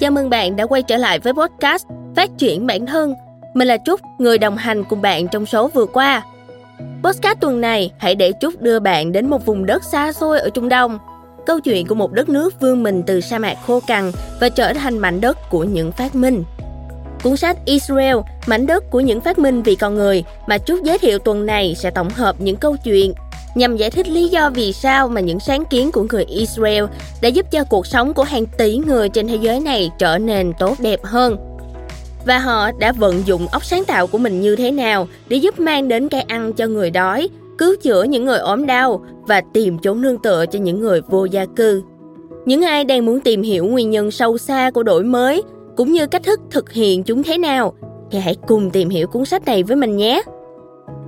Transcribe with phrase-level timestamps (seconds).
[0.00, 3.14] Chào mừng bạn đã quay trở lại với podcast Phát triển bản thân.
[3.54, 6.22] Mình là Trúc, người đồng hành cùng bạn trong số vừa qua.
[7.02, 10.50] Podcast tuần này hãy để Trúc đưa bạn đến một vùng đất xa xôi ở
[10.50, 10.98] Trung Đông.
[11.46, 14.72] Câu chuyện của một đất nước vươn mình từ sa mạc khô cằn và trở
[14.72, 16.44] thành mảnh đất của những phát minh.
[17.22, 18.16] Cuốn sách Israel,
[18.46, 21.74] mảnh đất của những phát minh vì con người mà Trúc giới thiệu tuần này
[21.74, 23.12] sẽ tổng hợp những câu chuyện
[23.56, 26.84] nhằm giải thích lý do vì sao mà những sáng kiến của người Israel
[27.22, 30.52] đã giúp cho cuộc sống của hàng tỷ người trên thế giới này trở nên
[30.58, 31.36] tốt đẹp hơn.
[32.26, 35.60] Và họ đã vận dụng óc sáng tạo của mình như thế nào để giúp
[35.60, 37.28] mang đến cái ăn cho người đói,
[37.58, 41.24] cứu chữa những người ốm đau và tìm chỗ nương tựa cho những người vô
[41.24, 41.82] gia cư.
[42.46, 45.42] Những ai đang muốn tìm hiểu nguyên nhân sâu xa của đổi mới
[45.76, 47.74] cũng như cách thức thực hiện chúng thế nào
[48.10, 50.22] thì hãy cùng tìm hiểu cuốn sách này với mình nhé.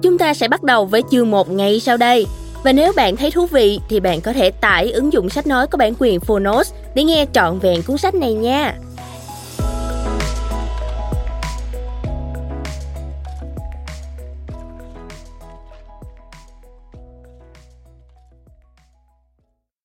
[0.02, 2.27] Chúng ta sẽ bắt đầu với chương 1 ngay sau đây.
[2.65, 5.66] Và nếu bạn thấy thú vị thì bạn có thể tải ứng dụng sách nói
[5.66, 8.75] có bản quyền Phonos để nghe trọn vẹn cuốn sách này nha.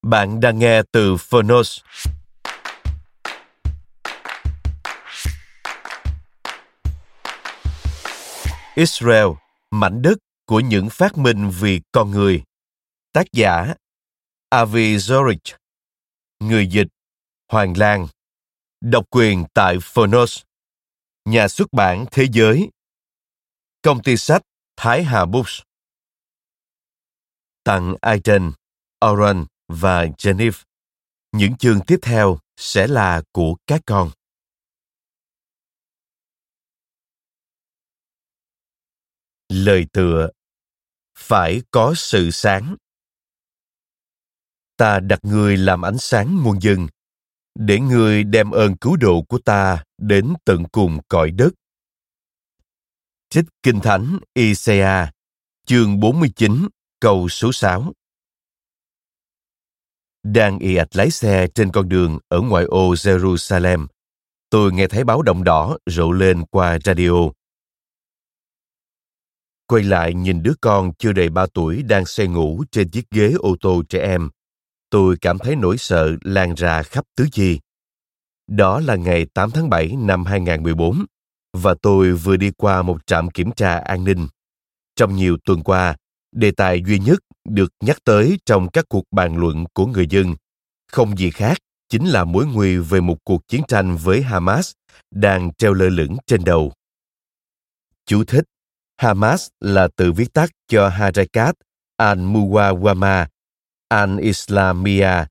[0.02, 1.78] Bạn đang nghe từ Phonos.
[8.74, 9.26] Israel,
[9.74, 12.42] mảnh đất của những phát minh vì con người.
[13.12, 13.74] Tác giả
[14.48, 15.56] Avi Zorich
[16.40, 16.86] Người dịch
[17.52, 18.06] Hoàng Lan
[18.80, 20.42] Độc quyền tại Phonos
[21.24, 22.70] Nhà xuất bản Thế giới
[23.82, 24.42] Công ty sách
[24.76, 25.60] Thái Hà Books
[27.64, 28.52] Tặng Aiden,
[29.06, 30.62] Oren và Jennifer.
[31.32, 34.10] Những chương tiếp theo sẽ là của các con.
[39.48, 40.28] Lời tựa
[41.18, 42.76] Phải có sự sáng.
[44.76, 46.86] Ta đặt người làm ánh sáng muôn dân,
[47.54, 51.50] để người đem ơn cứu độ của ta đến tận cùng cõi đất.
[53.30, 55.14] Trích Kinh Thánh Isaiah,
[55.66, 56.68] chương 49,
[57.00, 57.92] câu số 6.
[60.22, 63.86] Đang ì ạch lái xe trên con đường ở ngoại ô Jerusalem,
[64.50, 67.30] tôi nghe thấy báo động đỏ rộ lên qua radio.
[69.66, 73.32] Quay lại nhìn đứa con chưa đầy ba tuổi đang say ngủ trên chiếc ghế
[73.38, 74.30] ô tô trẻ em.
[74.90, 77.60] Tôi cảm thấy nỗi sợ lan ra khắp tứ chi.
[78.46, 81.04] Đó là ngày 8 tháng 7 năm 2014
[81.52, 84.28] và tôi vừa đi qua một trạm kiểm tra an ninh.
[84.96, 85.96] Trong nhiều tuần qua,
[86.32, 90.34] đề tài duy nhất được nhắc tới trong các cuộc bàn luận của người dân
[90.94, 91.58] không gì khác
[91.88, 94.72] chính là mối nguy về một cuộc chiến tranh với Hamas
[95.10, 96.72] đang treo lơ lửng trên đầu.
[98.06, 98.44] Chú thích
[98.96, 101.54] Hamas là từ viết tắt cho Harakat
[102.00, 103.26] al-Muwawama
[103.88, 105.26] al-Islamiyah,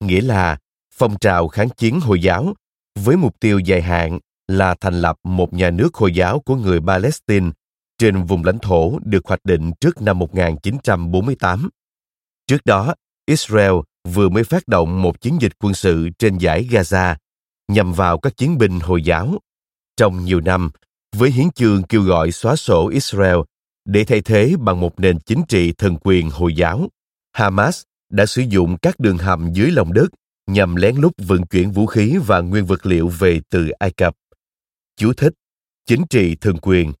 [0.00, 0.58] nghĩa là
[0.94, 2.54] phong trào kháng chiến Hồi giáo
[2.98, 4.18] với mục tiêu dài hạn
[4.48, 7.50] là thành lập một nhà nước Hồi giáo của người Palestine
[7.98, 11.68] trên vùng lãnh thổ được hoạch định trước năm 1948.
[12.46, 12.94] Trước đó,
[13.26, 13.72] Israel
[14.08, 17.16] vừa mới phát động một chiến dịch quân sự trên giải Gaza
[17.68, 19.38] nhằm vào các chiến binh Hồi giáo.
[19.96, 20.70] Trong nhiều năm,
[21.16, 23.36] với hiến chương kêu gọi xóa sổ Israel
[23.84, 26.88] để thay thế bằng một nền chính trị thần quyền Hồi giáo,
[27.32, 30.08] Hamas đã sử dụng các đường hầm dưới lòng đất
[30.46, 34.14] nhằm lén lút vận chuyển vũ khí và nguyên vật liệu về từ Ai Cập.
[34.96, 35.32] Chú thích,
[35.86, 36.92] chính trị thần quyền,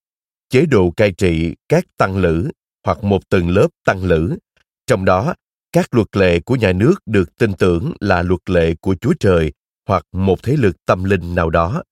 [0.48, 2.50] chế độ cai trị các tăng lữ
[2.84, 4.36] hoặc một tầng lớp tăng lữ,
[4.86, 5.34] trong đó
[5.72, 9.52] các luật lệ của nhà nước được tin tưởng là luật lệ của Chúa Trời
[9.88, 11.82] hoặc một thế lực tâm linh nào đó.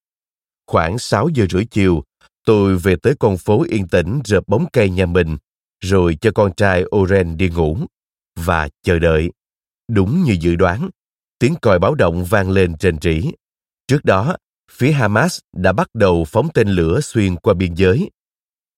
[0.67, 2.03] Khoảng 6 giờ rưỡi chiều,
[2.47, 5.37] tôi về tới con phố yên tĩnh rợp bóng cây nhà mình,
[5.81, 7.79] rồi cho con trai Oren đi ngủ
[8.37, 9.33] và chờ đợi.
[9.89, 10.91] Đúng như dự đoán,
[11.39, 13.31] tiếng còi báo động vang lên trên rỉ.
[13.89, 14.37] Trước đó,
[14.71, 18.11] phía Hamas đã bắt đầu phóng tên lửa xuyên qua biên giới.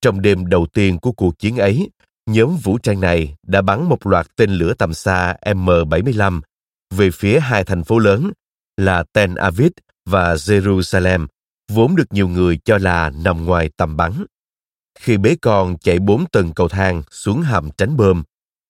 [0.00, 1.90] Trong đêm đầu tiên của cuộc chiến ấy,
[2.26, 6.40] nhóm vũ trang này đã bắn một loạt tên lửa tầm xa M75
[6.90, 8.30] về phía hai thành phố lớn
[8.76, 9.72] là Tel Aviv
[10.06, 11.26] và Jerusalem,
[11.68, 14.24] vốn được nhiều người cho là nằm ngoài tầm bắn.
[14.98, 18.22] Khi bế con chạy bốn tầng cầu thang xuống hầm tránh bơm,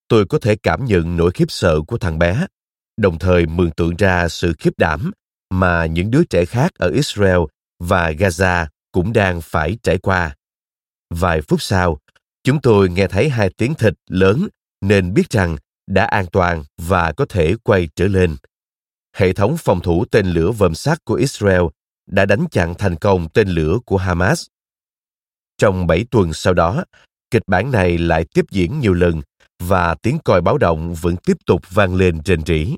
[0.09, 2.47] tôi có thể cảm nhận nỗi khiếp sợ của thằng bé,
[2.97, 5.11] đồng thời mường tượng ra sự khiếp đảm
[5.50, 7.39] mà những đứa trẻ khác ở Israel
[7.79, 10.37] và Gaza cũng đang phải trải qua.
[11.15, 11.99] Vài phút sau,
[12.45, 14.49] chúng tôi nghe thấy hai tiếng thịt lớn
[14.81, 15.56] nên biết rằng
[15.87, 18.37] đã an toàn và có thể quay trở lên.
[19.17, 21.62] Hệ thống phòng thủ tên lửa vòm sắt của Israel
[22.08, 24.46] đã đánh chặn thành công tên lửa của Hamas.
[25.58, 26.84] Trong 7 tuần sau đó,
[27.31, 29.20] kịch bản này lại tiếp diễn nhiều lần
[29.62, 32.76] và tiếng còi báo động vẫn tiếp tục vang lên trên rỉ.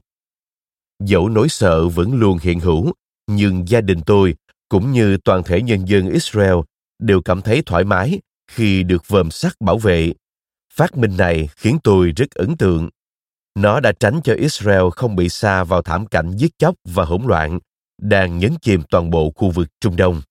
[1.05, 2.93] Dẫu nỗi sợ vẫn luôn hiện hữu,
[3.27, 4.35] nhưng gia đình tôi
[4.69, 6.55] cũng như toàn thể nhân dân Israel
[6.99, 10.13] đều cảm thấy thoải mái khi được vòm sắt bảo vệ.
[10.75, 12.89] Phát minh này khiến tôi rất ấn tượng.
[13.55, 17.23] Nó đã tránh cho Israel không bị xa vào thảm cảnh giết chóc và hỗn
[17.23, 17.59] loạn
[18.01, 20.23] đang nhấn chìm toàn bộ khu vực Trung Đông.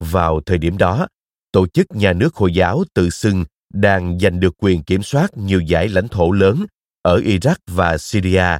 [0.00, 1.06] Vào thời điểm đó,
[1.52, 5.60] tổ chức nhà nước Hồi giáo tự xưng đang giành được quyền kiểm soát nhiều
[5.60, 6.66] giải lãnh thổ lớn
[7.02, 8.58] ở Iraq và Syria,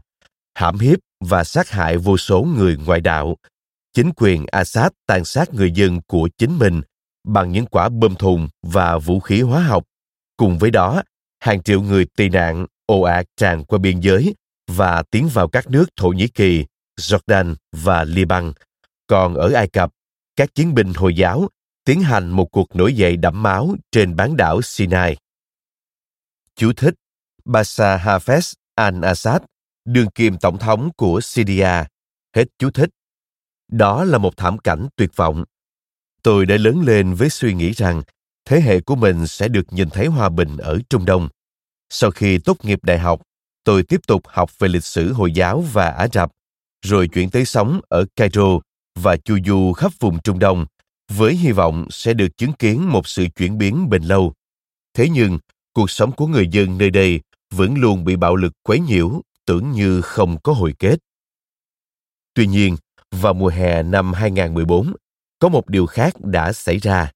[0.54, 3.36] hãm hiếp và sát hại vô số người ngoại đạo.
[3.94, 6.80] Chính quyền Assad tàn sát người dân của chính mình
[7.24, 9.84] bằng những quả bom thùng và vũ khí hóa học.
[10.36, 11.02] Cùng với đó,
[11.40, 14.34] hàng triệu người tị nạn ồ ạt tràn qua biên giới
[14.70, 16.64] và tiến vào các nước Thổ Nhĩ Kỳ,
[17.00, 18.52] Jordan và Liban.
[19.06, 19.92] Còn ở Ai Cập,
[20.36, 21.48] các chiến binh Hồi giáo
[21.84, 25.16] tiến hành một cuộc nổi dậy đẫm máu trên bán đảo Sinai.
[26.56, 26.94] Chú thích
[27.44, 29.40] Basa Hafez al-Assad,
[29.84, 31.84] đương kim tổng thống của Syria.
[32.36, 32.90] Hết chú thích.
[33.68, 35.44] Đó là một thảm cảnh tuyệt vọng.
[36.22, 38.02] Tôi đã lớn lên với suy nghĩ rằng
[38.44, 41.28] thế hệ của mình sẽ được nhìn thấy hòa bình ở Trung Đông.
[41.90, 43.22] Sau khi tốt nghiệp đại học,
[43.64, 46.32] tôi tiếp tục học về lịch sử Hồi giáo và Ả Rập,
[46.82, 48.58] rồi chuyển tới sống ở Cairo
[48.98, 50.66] và chu du khắp vùng Trung Đông
[51.10, 54.32] với hy vọng sẽ được chứng kiến một sự chuyển biến bền lâu.
[54.94, 55.38] Thế nhưng,
[55.72, 57.20] cuộc sống của người dân nơi đây
[57.54, 60.96] vẫn luôn bị bạo lực quấy nhiễu, tưởng như không có hồi kết.
[62.34, 62.76] Tuy nhiên,
[63.10, 64.92] vào mùa hè năm 2014,
[65.38, 67.10] có một điều khác đã xảy ra.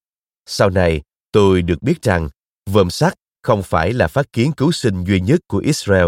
[0.47, 1.03] Sau này,
[1.33, 2.29] tôi được biết rằng
[2.71, 6.07] vòm sắt không phải là phát kiến cứu sinh duy nhất của Israel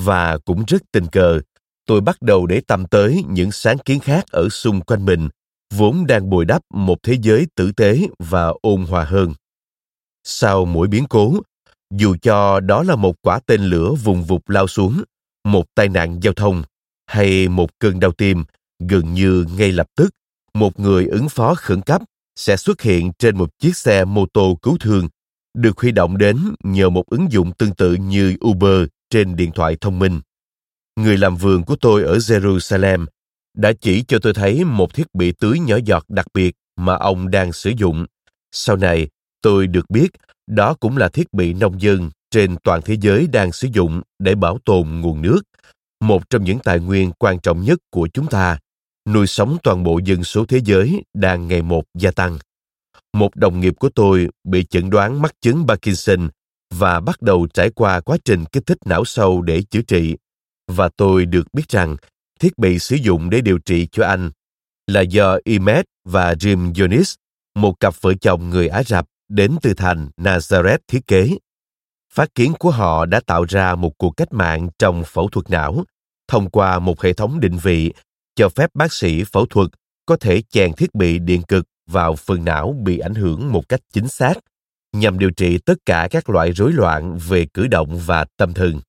[0.00, 1.40] và cũng rất tình cờ
[1.92, 5.28] tôi bắt đầu để tâm tới những sáng kiến khác ở xung quanh mình,
[5.74, 9.34] vốn đang bồi đắp một thế giới tử tế và ôn hòa hơn
[10.24, 11.34] sau mỗi biến cố,
[11.94, 15.02] dù cho đó là một quả tên lửa vùng vụt lao xuống,
[15.44, 16.62] một tai nạn giao thông,
[17.06, 18.44] hay một cơn đau tim,
[18.88, 20.10] gần như ngay lập tức,
[20.54, 22.02] một người ứng phó khẩn cấp
[22.36, 25.08] sẽ xuất hiện trên một chiếc xe mô tô cứu thương,
[25.54, 29.76] được huy động đến nhờ một ứng dụng tương tự như Uber trên điện thoại
[29.80, 30.20] thông minh.
[31.00, 33.06] Người làm vườn của tôi ở Jerusalem
[33.56, 37.30] đã chỉ cho tôi thấy một thiết bị tưới nhỏ giọt đặc biệt mà ông
[37.30, 38.06] đang sử dụng.
[38.52, 39.08] Sau này,
[39.42, 40.08] tôi được biết
[40.46, 44.34] đó cũng là thiết bị nông dân trên toàn thế giới đang sử dụng để
[44.34, 45.42] bảo tồn nguồn nước,
[46.00, 48.58] một trong những tài nguyên quan trọng nhất của chúng ta.
[49.08, 52.38] Nuôi sống toàn bộ dân số thế giới đang ngày một gia tăng.
[53.12, 56.28] Một đồng nghiệp của tôi bị chẩn đoán mắc chứng Parkinson
[56.74, 60.16] và bắt đầu trải qua quá trình kích thích não sâu để chữa trị.
[60.76, 61.96] Và tôi được biết rằng
[62.40, 64.30] thiết bị sử dụng để điều trị cho anh
[64.86, 67.14] là do Imed và Jim Yonis,
[67.54, 71.28] một cặp vợ chồng người Ả Rập đến từ thành Nazareth thiết kế.
[72.12, 75.84] Phát kiến của họ đã tạo ra một cuộc cách mạng trong phẫu thuật não
[76.28, 77.92] thông qua một hệ thống định vị
[78.36, 79.68] cho phép bác sĩ phẫu thuật
[80.06, 83.80] có thể chèn thiết bị điện cực vào phần não bị ảnh hưởng một cách
[83.92, 84.34] chính xác
[84.92, 88.80] nhằm điều trị tất cả các loại rối loạn về cử động và tâm thần.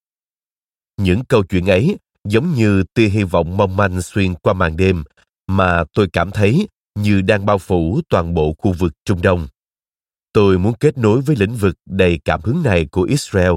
[1.04, 1.98] Những câu chuyện ấy
[2.30, 5.04] giống như tia hy vọng mong manh xuyên qua màn đêm
[5.48, 6.68] mà tôi cảm thấy
[7.00, 9.48] như đang bao phủ toàn bộ khu vực Trung Đông.
[10.34, 13.52] Tôi muốn kết nối với lĩnh vực đầy cảm hứng này của Israel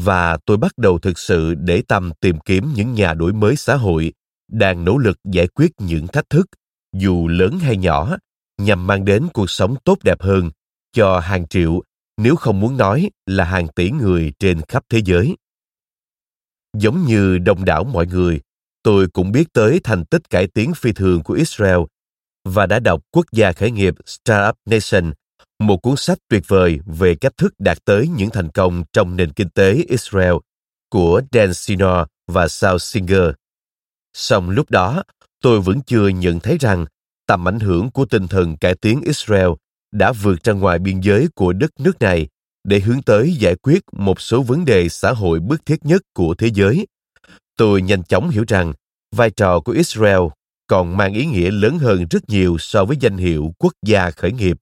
[0.00, 3.76] và tôi bắt đầu thực sự để tâm tìm kiếm những nhà đổi mới xã
[3.76, 4.12] hội
[4.52, 6.46] đang nỗ lực giải quyết những thách thức,
[6.96, 8.16] dù lớn hay nhỏ,
[8.58, 10.50] nhằm mang đến cuộc sống tốt đẹp hơn
[10.92, 11.82] cho hàng triệu,
[12.16, 15.36] nếu không muốn nói là hàng tỷ người trên khắp thế giới
[16.74, 18.40] giống như đông đảo mọi người
[18.82, 21.78] tôi cũng biết tới thành tích cải tiến phi thường của israel
[22.44, 25.12] và đã đọc quốc gia khởi nghiệp startup nation
[25.58, 29.32] một cuốn sách tuyệt vời về cách thức đạt tới những thành công trong nền
[29.32, 30.34] kinh tế israel
[30.90, 33.30] của dan sinor và Sao Singer.
[34.16, 35.02] Song lúc đó,
[35.40, 36.86] tôi vẫn chưa nhận thấy rằng
[37.26, 39.48] tầm ảnh hưởng của tinh thần cải tiến Israel
[39.92, 42.28] đã vượt ra ngoài biên giới của đất nước này
[42.64, 46.34] để hướng tới giải quyết một số vấn đề xã hội bức thiết nhất của
[46.34, 46.86] thế giới.
[47.56, 48.72] Tôi nhanh chóng hiểu rằng
[49.16, 50.20] vai trò của Israel
[50.66, 54.32] còn mang ý nghĩa lớn hơn rất nhiều so với danh hiệu quốc gia khởi
[54.32, 54.56] nghiệp.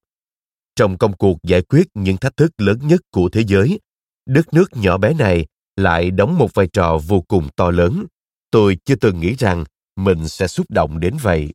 [0.77, 3.81] Trong công cuộc giải quyết những thách thức lớn nhất của thế giới,
[4.27, 8.07] đất nước nhỏ bé này lại đóng một vai trò vô cùng to lớn.
[8.51, 9.65] Tôi chưa từng nghĩ rằng
[9.97, 11.53] mình sẽ xúc động đến vậy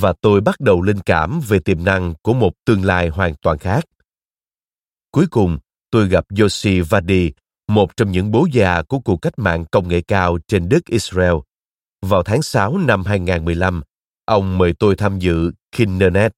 [0.00, 3.58] và tôi bắt đầu linh cảm về tiềm năng của một tương lai hoàn toàn
[3.58, 3.84] khác.
[5.10, 5.58] Cuối cùng,
[5.90, 7.32] tôi gặp Yoshi Vadi,
[7.68, 11.34] một trong những bố già của cuộc cách mạng công nghệ cao trên đất Israel.
[12.02, 13.82] Vào tháng 6 năm 2015,
[14.24, 16.32] ông mời tôi tham dự Kindernet,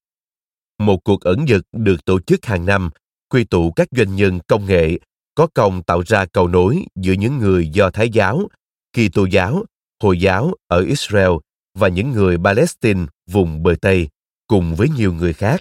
[0.79, 2.91] một cuộc ẩn dật được tổ chức hàng năm
[3.29, 4.99] quy tụ các doanh nhân công nghệ
[5.35, 8.49] có công tạo ra cầu nối giữa những người do Thái giáo,
[8.93, 9.65] Kitô giáo
[10.03, 11.31] Hồi giáo ở Israel
[11.75, 14.09] và những người Palestine vùng bờ Tây
[14.47, 15.61] cùng với nhiều người khác.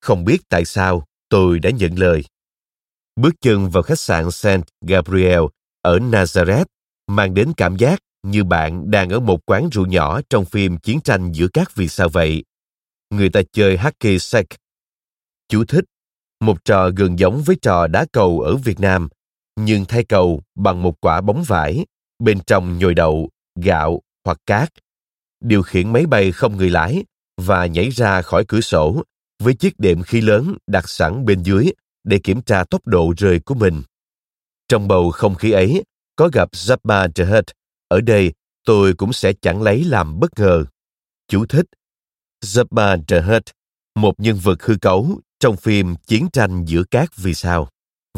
[0.00, 2.24] Không biết tại sao tôi đã nhận lời.
[3.16, 5.40] Bước chân vào khách sạn Saint Gabriel
[5.82, 6.64] ở Nazareth
[7.06, 11.00] mang đến cảm giác như bạn đang ở một quán rượu nhỏ trong phim chiến
[11.00, 12.44] tranh giữa các vì sao vậy.
[13.10, 14.48] Người ta chơi hockey sack.
[15.48, 15.84] Chú thích.
[16.40, 19.08] Một trò gần giống với trò đá cầu ở Việt Nam,
[19.56, 21.86] nhưng thay cầu bằng một quả bóng vải,
[22.18, 23.30] bên trong nhồi đậu,
[23.62, 24.72] gạo hoặc cát.
[25.40, 27.04] Điều khiển máy bay không người lái
[27.36, 29.02] và nhảy ra khỏi cửa sổ
[29.42, 31.66] với chiếc đệm khí lớn đặt sẵn bên dưới
[32.04, 33.82] để kiểm tra tốc độ rơi của mình.
[34.68, 35.84] Trong bầu không khí ấy,
[36.16, 37.42] có gặp Zappa Jahat,
[37.88, 38.32] ở đây
[38.64, 40.64] tôi cũng sẽ chẳng lấy làm bất ngờ.
[41.28, 41.66] Chú thích
[42.44, 43.40] Zappa Jahat,
[43.94, 47.68] một nhân vật hư cấu trong phim Chiến tranh giữa các vì sao.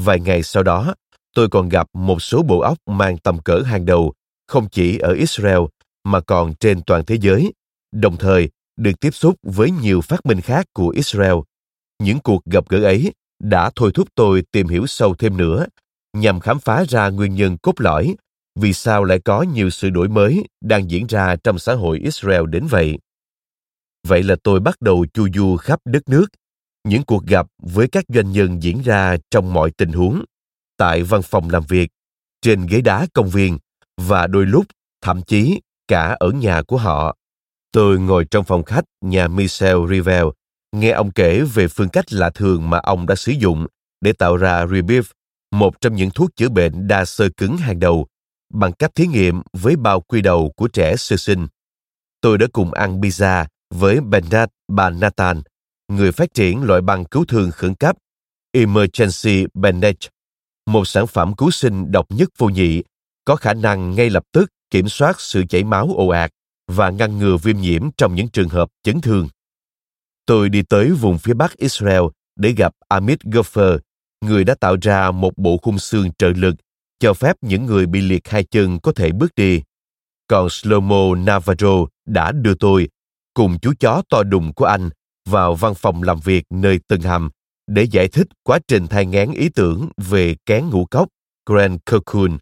[0.00, 0.94] Vài ngày sau đó,
[1.34, 4.12] tôi còn gặp một số bộ óc mang tầm cỡ hàng đầu,
[4.46, 5.60] không chỉ ở Israel
[6.04, 7.52] mà còn trên toàn thế giới,
[7.92, 11.34] đồng thời được tiếp xúc với nhiều phát minh khác của Israel.
[11.98, 15.66] Những cuộc gặp gỡ ấy đã thôi thúc tôi tìm hiểu sâu thêm nữa,
[16.16, 18.14] nhằm khám phá ra nguyên nhân cốt lõi
[18.54, 22.46] vì sao lại có nhiều sự đổi mới đang diễn ra trong xã hội Israel
[22.46, 22.98] đến vậy.
[24.06, 26.26] Vậy là tôi bắt đầu chu du khắp đất nước.
[26.84, 30.24] Những cuộc gặp với các doanh nhân diễn ra trong mọi tình huống,
[30.76, 31.90] tại văn phòng làm việc,
[32.40, 33.58] trên ghế đá công viên
[33.96, 34.66] và đôi lúc
[35.02, 37.16] thậm chí cả ở nhà của họ.
[37.72, 40.26] Tôi ngồi trong phòng khách nhà Michel Rivel,
[40.76, 43.66] nghe ông kể về phương cách lạ thường mà ông đã sử dụng
[44.00, 45.02] để tạo ra Rebif,
[45.52, 48.06] một trong những thuốc chữa bệnh đa sơ cứng hàng đầu,
[48.54, 51.46] bằng cách thí nghiệm với bao quy đầu của trẻ sơ sinh.
[52.20, 55.42] Tôi đã cùng ăn pizza với Bernard Banatan,
[55.88, 57.96] người phát triển loại băng cứu thương khẩn cấp
[58.52, 60.08] Emergency Bandage,
[60.66, 62.82] một sản phẩm cứu sinh độc nhất vô nhị,
[63.24, 66.30] có khả năng ngay lập tức kiểm soát sự chảy máu ồ ạt
[66.68, 69.28] và ngăn ngừa viêm nhiễm trong những trường hợp chấn thương.
[70.26, 72.02] Tôi đi tới vùng phía bắc Israel
[72.36, 73.78] để gặp Amit Goffer,
[74.20, 76.54] người đã tạo ra một bộ khung xương trợ lực
[77.00, 79.62] cho phép những người bị liệt hai chân có thể bước đi.
[80.28, 82.88] Còn Slomo Navarro đã đưa tôi,
[83.34, 84.90] cùng chú chó to đùng của anh,
[85.28, 87.30] vào văn phòng làm việc nơi Tân Hầm
[87.66, 91.08] để giải thích quá trình thai ngán ý tưởng về kén ngũ cốc
[91.46, 92.38] Grand Cocoon,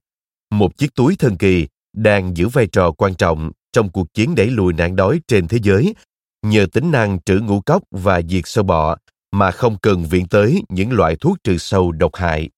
[0.50, 4.46] một chiếc túi thần kỳ đang giữ vai trò quan trọng trong cuộc chiến đẩy
[4.46, 5.94] lùi nạn đói trên thế giới
[6.42, 8.96] nhờ tính năng trữ ngũ cốc và diệt sâu bọ
[9.32, 12.50] mà không cần viện tới những loại thuốc trừ sâu độc hại.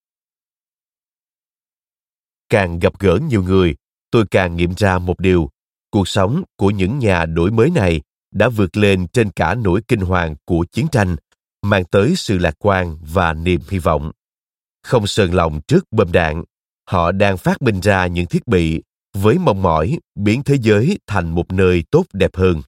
[2.48, 3.76] Càng gặp gỡ nhiều người,
[4.10, 5.50] tôi càng nghiệm ra một điều,
[5.90, 8.00] cuộc sống của những nhà đổi mới này
[8.34, 11.16] đã vượt lên trên cả nỗi kinh hoàng của chiến tranh,
[11.62, 14.12] mang tới sự lạc quan và niềm hy vọng.
[14.82, 16.44] Không sờn lòng trước bom đạn,
[16.90, 18.82] họ đang phát minh ra những thiết bị
[19.14, 22.62] với mong mỏi biến thế giới thành một nơi tốt đẹp hơn.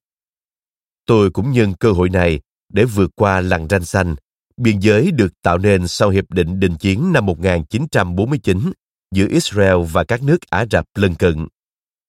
[1.06, 2.40] Tôi cũng nhân cơ hội này
[2.72, 4.14] để vượt qua lằn ranh xanh,
[4.56, 8.72] biên giới được tạo nên sau Hiệp định Đình Chiến năm 1949
[9.14, 11.46] giữa Israel và các nước Ả Rập lân cận.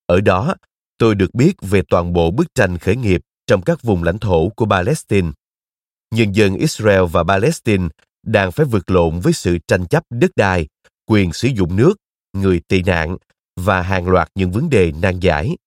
[0.06, 0.56] Ở đó,
[0.98, 4.50] tôi được biết về toàn bộ bức tranh khởi nghiệp trong các vùng lãnh thổ
[4.50, 5.32] của Palestine.
[6.12, 7.88] Nhân dân Israel và Palestine
[8.24, 10.68] đang phải vượt lộn với sự tranh chấp đất đai,
[11.06, 11.96] quyền sử dụng nước,
[12.34, 13.18] người tị nạn
[13.56, 15.58] và hàng loạt những vấn đề nan giải.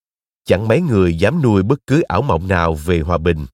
[0.44, 3.46] Chẳng mấy người dám nuôi bất cứ ảo mộng nào về hòa bình.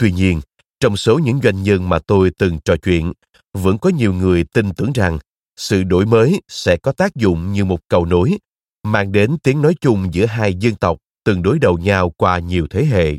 [0.00, 0.40] Tuy nhiên,
[0.80, 3.12] trong số những doanh nhân mà tôi từng trò chuyện,
[3.52, 5.18] vẫn có nhiều người tin tưởng rằng
[5.56, 8.38] sự đổi mới sẽ có tác dụng như một cầu nối,
[8.82, 12.66] mang đến tiếng nói chung giữa hai dân tộc từng đối đầu nhau qua nhiều
[12.70, 13.12] thế hệ.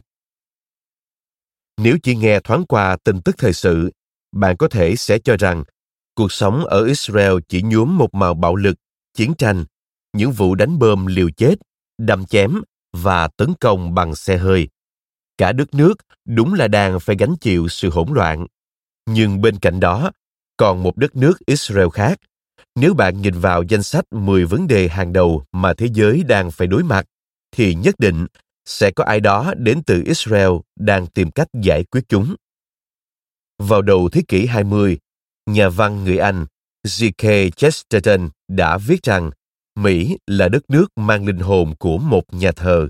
[1.77, 3.91] Nếu chỉ nghe thoáng qua tin tức thời sự,
[4.31, 5.63] bạn có thể sẽ cho rằng
[6.15, 8.75] cuộc sống ở Israel chỉ nhuốm một màu bạo lực,
[9.13, 9.65] chiến tranh,
[10.15, 11.55] những vụ đánh bom liều chết,
[11.98, 12.62] đâm chém
[12.93, 14.67] và tấn công bằng xe hơi.
[15.38, 15.93] Cả đất nước
[16.25, 18.48] đúng là đang phải gánh chịu sự hỗn loạn.
[19.10, 20.12] Nhưng bên cạnh đó,
[20.57, 22.19] còn một đất nước Israel khác.
[22.75, 26.51] Nếu bạn nhìn vào danh sách 10 vấn đề hàng đầu mà thế giới đang
[26.51, 27.05] phải đối mặt,
[27.51, 28.27] thì nhất định
[28.65, 32.36] sẽ có ai đó đến từ Israel đang tìm cách giải quyết chúng.
[33.60, 35.00] Vào đầu thế kỷ 20,
[35.45, 36.45] nhà văn người Anh
[36.84, 37.55] G.K.
[37.57, 39.31] Chesterton đã viết rằng
[39.75, 42.88] Mỹ là đất nước mang linh hồn của một nhà thờ.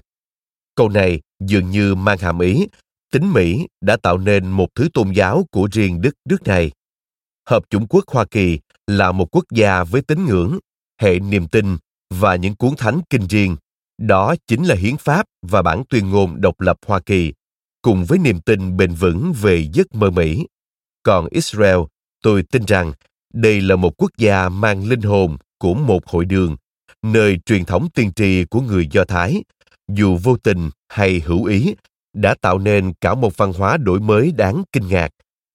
[0.76, 2.68] Câu này dường như mang hàm ý
[3.12, 6.72] tính Mỹ đã tạo nên một thứ tôn giáo của riêng đất nước này.
[7.50, 10.60] Hợp chủng quốc Hoa Kỳ là một quốc gia với tín ngưỡng,
[11.02, 11.78] hệ niềm tin
[12.10, 13.56] và những cuốn thánh kinh riêng.
[13.98, 17.34] Đó chính là hiến pháp và bản tuyên ngôn độc lập Hoa Kỳ,
[17.82, 20.48] cùng với niềm tin bền vững về giấc mơ Mỹ.
[21.04, 21.78] Còn Israel,
[22.22, 22.94] tôi tin rằng
[23.34, 26.56] đây là một quốc gia mang linh hồn của một hội đường,
[27.12, 29.44] nơi truyền thống tiên tri của người Do Thái,
[29.88, 31.76] dù vô tình hay hữu ý,
[32.14, 35.10] đã tạo nên cả một văn hóa đổi mới đáng kinh ngạc,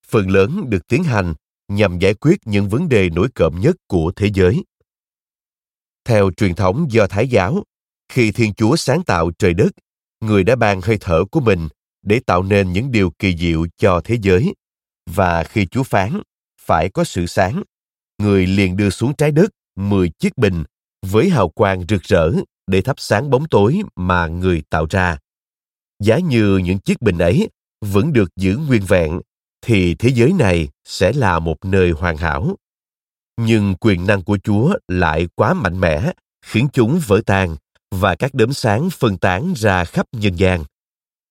[0.06, 1.34] phần lớn được tiến hành
[1.68, 4.64] nhằm giải quyết những vấn đề nổi cộm nhất của thế giới.
[6.04, 7.64] Theo truyền thống do Thái giáo,
[8.12, 9.70] khi Thiên Chúa sáng tạo trời đất,
[10.20, 11.68] người đã ban hơi thở của mình
[12.02, 14.54] để tạo nên những điều kỳ diệu cho thế giới.
[15.10, 16.20] Và khi Chúa phán,
[16.60, 17.62] phải có sự sáng,
[18.18, 20.64] người liền đưa xuống trái đất 10 chiếc bình
[21.06, 22.32] với hào quang rực rỡ
[22.66, 25.18] để thắp sáng bóng tối mà người tạo ra.
[26.02, 27.48] Giá như những chiếc bình ấy
[27.80, 29.20] vẫn được giữ nguyên vẹn,
[29.62, 32.56] thì thế giới này sẽ là một nơi hoàn hảo.
[33.36, 36.12] Nhưng quyền năng của Chúa lại quá mạnh mẽ,
[36.46, 37.56] khiến chúng vỡ tan
[37.90, 40.64] và các đốm sáng phân tán ra khắp nhân gian.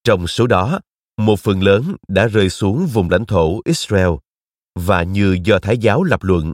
[0.04, 0.80] Trong số đó,
[1.18, 4.10] một phần lớn đã rơi xuống vùng lãnh thổ Israel
[4.76, 6.54] và như do Thái giáo lập luận,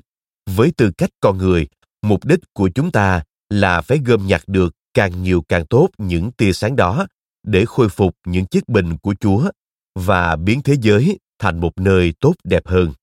[0.50, 1.68] với tư cách con người,
[2.08, 6.32] mục đích của chúng ta là phải gom nhặt được càng nhiều càng tốt những
[6.32, 7.08] tia sáng đó
[7.44, 9.52] để khôi phục những chiếc bình của Chúa
[9.96, 12.94] và biến thế giới thành một nơi tốt đẹp hơn.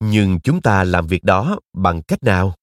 [0.00, 2.54] Nhưng chúng ta làm việc đó bằng cách nào?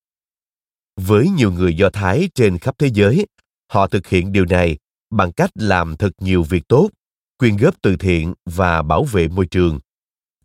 [1.01, 3.25] Với nhiều người Do Thái trên khắp thế giới,
[3.71, 4.77] họ thực hiện điều này
[5.09, 6.89] bằng cách làm thật nhiều việc tốt,
[7.37, 9.79] quyên góp từ thiện và bảo vệ môi trường.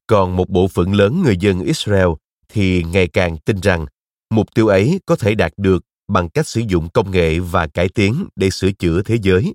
[0.07, 2.09] Còn một bộ phận lớn người dân Israel
[2.49, 3.87] thì ngày càng tin rằng
[4.31, 7.88] mục tiêu ấy có thể đạt được bằng cách sử dụng công nghệ và cải
[7.88, 9.54] tiến để sửa chữa thế giới.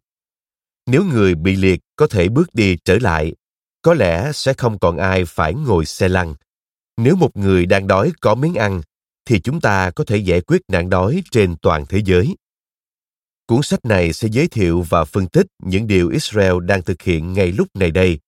[0.85, 3.33] Nếu người bị liệt có thể bước đi trở lại,
[3.81, 6.35] có lẽ sẽ không còn ai phải ngồi xe lăn.
[6.97, 8.81] Nếu một người đang đói có miếng ăn,
[9.25, 12.35] thì chúng ta có thể giải quyết nạn đói trên toàn thế giới.
[13.47, 17.33] Cuốn sách này sẽ giới thiệu và phân tích những điều Israel đang thực hiện
[17.33, 18.19] ngay lúc này đây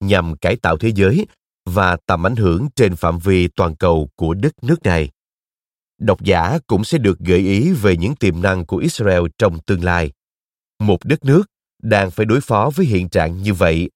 [0.00, 1.26] nhằm cải tạo thế giới
[1.66, 5.10] và tầm ảnh hưởng trên phạm vi toàn cầu của đất nước này.
[5.98, 9.84] Độc giả cũng sẽ được gợi ý về những tiềm năng của Israel trong tương
[9.84, 10.10] lai.
[10.78, 11.42] Một đất nước
[11.82, 13.90] đang phải đối phó với hiện trạng như vậy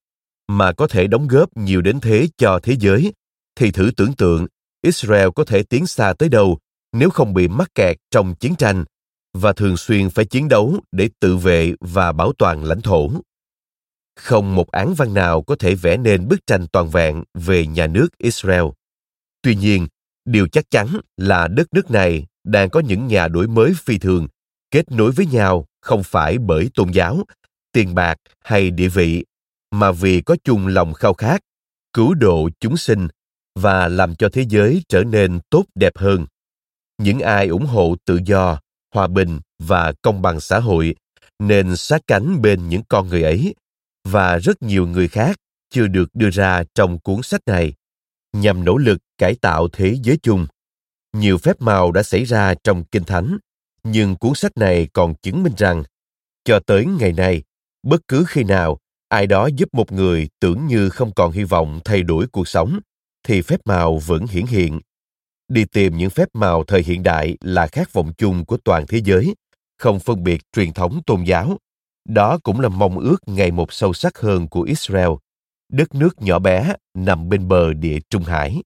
[0.48, 3.12] mà có thể đóng góp nhiều đến thế cho thế giới
[3.56, 4.46] thì thử tưởng tượng
[4.82, 6.58] Israel có thể tiến xa tới đâu
[6.92, 8.84] nếu không bị mắc kẹt trong chiến tranh
[9.34, 13.10] và thường xuyên phải chiến đấu để tự vệ và bảo toàn lãnh thổ.
[14.16, 17.86] Không một án văn nào có thể vẽ nên bức tranh toàn vẹn về nhà
[17.86, 18.64] nước Israel.
[19.42, 19.86] Tuy nhiên,
[20.24, 24.28] điều chắc chắn là đất nước này đang có những nhà đổi mới phi thường,
[24.70, 27.24] kết nối với nhau không phải bởi tôn giáo,
[27.72, 29.24] tiền bạc hay địa vị,
[29.70, 31.40] mà vì có chung lòng khao khát,
[31.92, 33.08] cứu độ chúng sinh
[33.54, 36.26] và làm cho thế giới trở nên tốt đẹp hơn.
[36.98, 38.60] Những ai ủng hộ tự do,
[38.94, 40.94] hòa bình và công bằng xã hội
[41.38, 43.54] nên sát cánh bên những con người ấy,
[44.04, 45.36] và rất nhiều người khác
[45.70, 47.74] chưa được đưa ra trong cuốn sách này
[48.32, 50.46] nhằm nỗ lực cải tạo thế giới chung.
[51.12, 53.38] Nhiều phép màu đã xảy ra trong kinh thánh,
[53.84, 55.82] nhưng cuốn sách này còn chứng minh rằng,
[56.44, 57.42] cho tới ngày nay,
[57.82, 61.80] bất cứ khi nào ai đó giúp một người tưởng như không còn hy vọng
[61.84, 62.80] thay đổi cuộc sống,
[63.26, 64.80] thì phép màu vẫn hiển hiện.
[65.48, 69.00] Đi tìm những phép màu thời hiện đại là khát vọng chung của toàn thế
[69.04, 69.34] giới,
[69.78, 71.58] không phân biệt truyền thống tôn giáo.
[72.08, 75.08] Đó cũng là mong ước ngày một sâu sắc hơn của israel
[75.72, 78.62] đất nước nhỏ bé nằm bên bờ địa trung hải.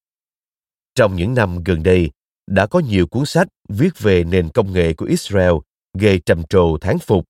[0.94, 2.10] Trong những năm gần đây,
[2.46, 5.52] đã có nhiều cuốn sách viết về nền công nghệ của israel
[5.98, 7.24] gây trầm trồ thán phục.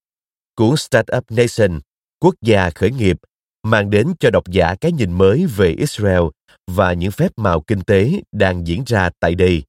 [0.55, 1.81] Cuốn startup nation,
[2.21, 3.17] quốc gia khởi nghiệp,
[3.63, 6.23] mang đến cho độc giả cái nhìn mới về israel
[6.67, 9.63] và những phép màu kinh tế đang diễn ra tại đây.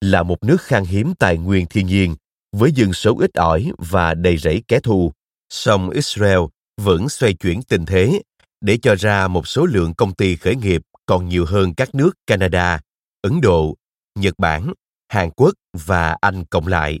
[0.00, 2.16] Là một nước khan hiếm tài nguyên thiên nhiên,
[2.56, 5.12] với dân số ít ỏi và đầy rẫy kẻ thù,
[5.48, 6.40] song israel
[6.80, 8.22] vẫn xoay chuyển tình thế
[8.62, 12.12] để cho ra một số lượng công ty khởi nghiệp còn nhiều hơn các nước
[12.26, 12.80] canada
[13.22, 13.76] ấn độ
[14.14, 14.72] nhật bản
[15.08, 17.00] hàn quốc và anh cộng lại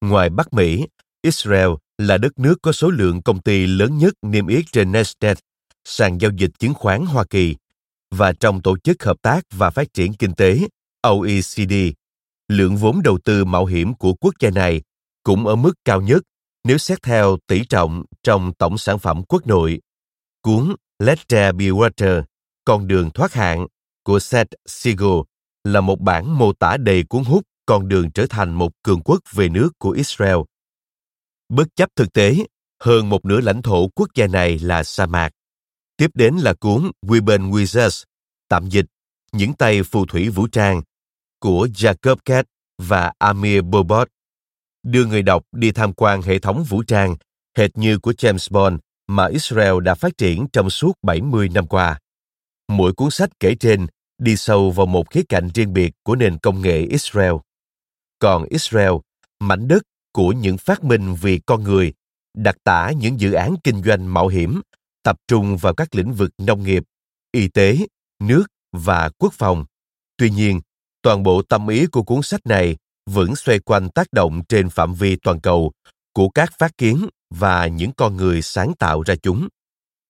[0.00, 0.86] ngoài bắc mỹ
[1.22, 5.34] israel là đất nước có số lượng công ty lớn nhất niêm yết trên Nasdaq,
[5.84, 7.56] sàn giao dịch chứng khoán Hoa Kỳ,
[8.10, 10.58] và trong Tổ chức Hợp tác và Phát triển Kinh tế
[11.02, 11.74] OECD,
[12.48, 14.82] lượng vốn đầu tư mạo hiểm của quốc gia này
[15.22, 16.22] cũng ở mức cao nhất
[16.64, 19.80] nếu xét theo tỷ trọng trong tổng sản phẩm quốc nội.
[20.42, 22.22] Cuốn Let There Be Water,
[22.64, 23.66] Con đường thoát hạn
[24.04, 25.20] của Seth Siegel
[25.64, 29.20] là một bản mô tả đầy cuốn hút con đường trở thành một cường quốc
[29.32, 30.36] về nước của Israel.
[31.48, 32.36] Bất chấp thực tế,
[32.82, 35.30] hơn một nửa lãnh thổ quốc gia này là sa mạc.
[35.96, 38.04] Tiếp đến là cuốn Weben Wizards,
[38.48, 38.86] tạm dịch
[39.32, 40.82] Những tay phù thủy vũ trang
[41.40, 42.44] của Jacob Katz
[42.78, 44.08] và Amir Bobot
[44.82, 47.16] đưa người đọc đi tham quan hệ thống vũ trang
[47.56, 51.98] hệt như của James Bond mà Israel đã phát triển trong suốt 70 năm qua.
[52.68, 53.86] Mỗi cuốn sách kể trên
[54.18, 57.32] đi sâu vào một khía cạnh riêng biệt của nền công nghệ Israel.
[58.18, 58.92] Còn Israel,
[59.40, 61.92] mảnh đất của những phát minh vì con người
[62.36, 64.60] đặc tả những dự án kinh doanh mạo hiểm
[65.02, 66.84] tập trung vào các lĩnh vực nông nghiệp
[67.32, 67.78] y tế
[68.22, 69.64] nước và quốc phòng
[70.16, 70.60] tuy nhiên
[71.02, 72.76] toàn bộ tâm ý của cuốn sách này
[73.10, 75.72] vẫn xoay quanh tác động trên phạm vi toàn cầu
[76.12, 79.48] của các phát kiến và những con người sáng tạo ra chúng.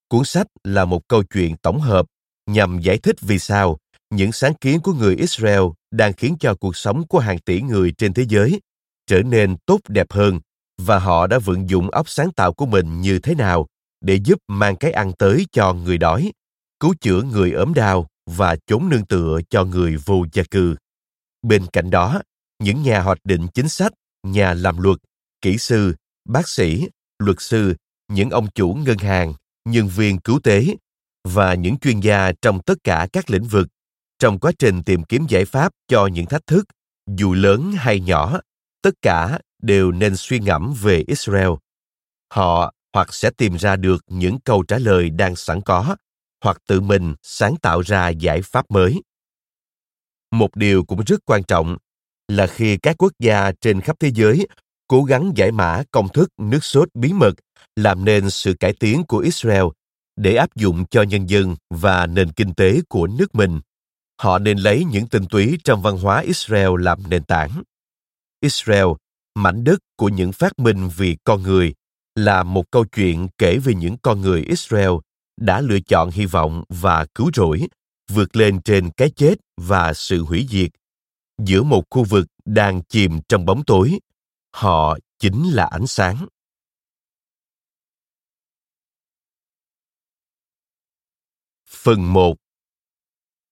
[0.08, 2.06] Cuốn sách là một câu chuyện tổng hợp
[2.46, 3.78] nhằm giải thích vì sao
[4.10, 7.92] những sáng kiến của người israel đang khiến cho cuộc sống của hàng tỷ người
[7.98, 8.60] trên thế giới
[9.06, 10.40] trở nên tốt đẹp hơn
[10.78, 13.66] và họ đã vận dụng óc sáng tạo của mình như thế nào
[14.00, 16.32] để giúp mang cái ăn tới cho người đói,
[16.80, 20.76] cứu chữa người ốm đau và chốn nương tựa cho người vô gia cư.
[21.42, 22.22] Bên cạnh đó,
[22.62, 24.98] những nhà hoạch định chính sách, nhà làm luật,
[25.40, 25.94] kỹ sư,
[26.28, 27.74] bác sĩ luật sư,
[28.08, 30.66] những ông chủ ngân hàng, nhân viên cứu tế
[31.24, 33.68] và những chuyên gia trong tất cả các lĩnh vực.
[34.18, 36.64] Trong quá trình tìm kiếm giải pháp cho những thách thức,
[37.16, 38.40] dù lớn hay nhỏ,
[38.82, 41.50] tất cả đều nên suy ngẫm về israel.
[42.32, 45.96] Họ hoặc sẽ tìm ra được những câu trả lời đang sẵn có,
[46.44, 49.02] hoặc tự mình sáng tạo ra giải pháp mới.
[50.30, 51.76] Một điều cũng rất quan trọng
[52.28, 54.46] là khi các quốc gia trên khắp thế giới
[54.88, 57.32] cố gắng giải mã công thức nước sốt bí mật
[57.76, 59.64] làm nên sự cải tiến của Israel
[60.16, 63.60] để áp dụng cho nhân dân và nền kinh tế của nước mình.
[64.20, 67.62] Họ nên lấy những tinh túy trong văn hóa Israel làm nền tảng.
[68.40, 68.86] Israel,
[69.34, 71.74] mảnh đất của những phát minh vì con người,
[72.14, 74.90] là một câu chuyện kể về những con người Israel
[75.40, 77.68] đã lựa chọn hy vọng và cứu rỗi,
[78.10, 80.70] vượt lên trên cái chết và sự hủy diệt.
[81.42, 83.98] Giữa một khu vực đang chìm trong bóng tối,
[84.56, 86.26] họ chính là ánh sáng.
[91.68, 92.36] Phần 1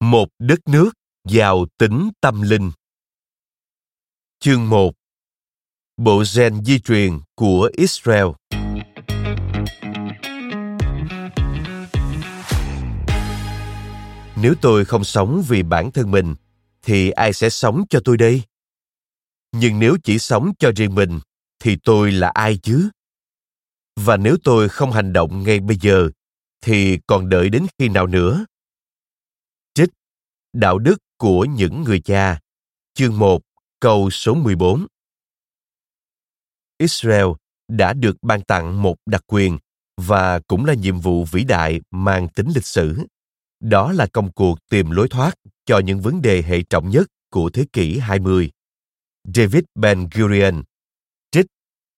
[0.01, 0.91] Một đất nước
[1.25, 2.73] giàu tính tâm linh
[4.39, 4.93] Chương 1
[5.97, 8.27] Bộ gen di truyền của Israel
[14.37, 16.35] Nếu tôi không sống vì bản thân mình,
[16.83, 18.43] thì ai sẽ sống cho tôi đây?
[19.57, 21.21] Nhưng nếu chỉ sống cho riêng mình,
[21.59, 22.91] thì tôi là ai chứ?
[23.97, 26.11] Và nếu tôi không hành động ngay bây giờ,
[26.61, 28.45] thì còn đợi đến khi nào nữa?
[29.75, 29.91] Trích
[30.53, 32.41] Đạo đức của những người cha
[32.95, 33.43] Chương 1,
[33.81, 34.87] câu số 14
[36.79, 37.27] Israel
[37.69, 39.59] đã được ban tặng một đặc quyền
[39.97, 43.07] và cũng là nhiệm vụ vĩ đại mang tính lịch sử.
[43.61, 45.35] Đó là công cuộc tìm lối thoát
[45.67, 48.51] cho những vấn đề hệ trọng nhất của thế kỷ 20.
[49.25, 50.63] David Ben Gurion
[51.31, 51.47] Trích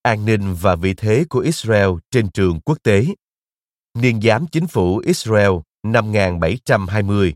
[0.02, 3.04] An ninh và vị thế của Israel trên trường quốc tế
[3.94, 5.50] Niên giám chính phủ Israel
[5.82, 7.34] năm 1720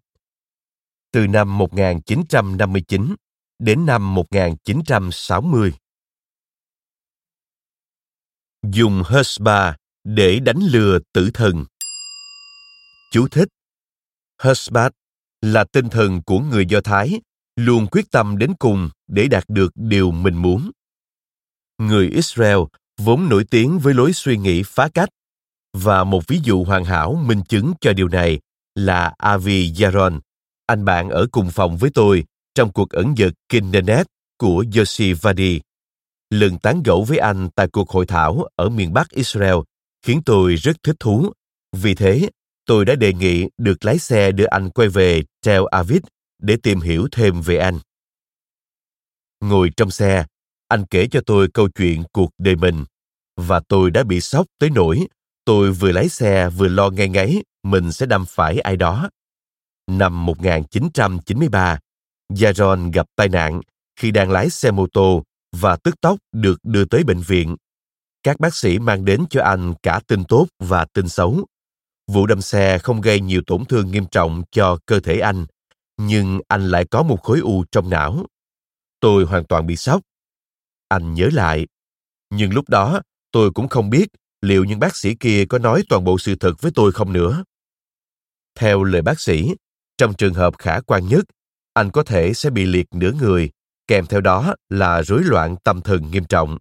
[1.13, 3.15] từ năm 1959
[3.59, 5.73] đến năm 1960.
[8.63, 11.65] Dùng Hesba để đánh lừa tử thần.
[13.13, 13.49] Chú thích
[14.43, 14.93] Hesbat
[15.41, 17.21] là tinh thần của người Do Thái,
[17.57, 20.71] luôn quyết tâm đến cùng để đạt được điều mình muốn.
[21.79, 22.59] Người Israel
[22.99, 25.09] vốn nổi tiếng với lối suy nghĩ phá cách,
[25.73, 28.41] và một ví dụ hoàn hảo minh chứng cho điều này
[28.75, 30.21] là Avi Yaron,
[30.67, 34.07] anh bạn ở cùng phòng với tôi trong cuộc ẩn dật Kindernet
[34.39, 35.61] của Yossi Vadi.
[36.31, 39.57] Lần tán gẫu với anh tại cuộc hội thảo ở miền Bắc Israel
[40.03, 41.33] khiến tôi rất thích thú.
[41.77, 42.31] Vì thế,
[42.67, 46.03] tôi đã đề nghị được lái xe đưa anh quay về Tel Aviv
[46.41, 47.79] để tìm hiểu thêm về anh.
[49.41, 50.25] Ngồi trong xe,
[50.69, 52.85] anh kể cho tôi câu chuyện cuộc đời mình
[53.37, 55.07] và tôi đã bị sốc tới nỗi
[55.45, 59.11] tôi vừa lái xe vừa lo ngay ngáy mình sẽ đâm phải ai đó.
[59.87, 61.79] Năm 1993,
[62.33, 63.61] Jaron gặp tai nạn
[63.97, 65.25] khi đang lái xe mô tô
[65.57, 67.57] và tức tốc được đưa tới bệnh viện.
[68.23, 71.47] Các bác sĩ mang đến cho anh cả tin tốt và tin xấu.
[72.13, 75.47] Vụ đâm xe không gây nhiều tổn thương nghiêm trọng cho cơ thể anh,
[76.07, 78.27] nhưng anh lại có một khối u trong não.
[79.01, 80.03] Tôi hoàn toàn bị sốc.
[80.89, 81.67] Anh nhớ lại.
[82.31, 83.01] Nhưng lúc đó,
[83.33, 84.09] tôi cũng không biết
[84.43, 87.45] liệu những bác sĩ kia có nói toàn bộ sự thật với tôi không nữa.
[88.55, 89.55] Theo lời bác sĩ,
[89.99, 91.25] trong trường hợp khả quan nhất,
[91.75, 93.51] anh có thể sẽ bị liệt nửa người,
[93.87, 96.59] kèm theo đó là rối loạn tâm thần nghiêm trọng.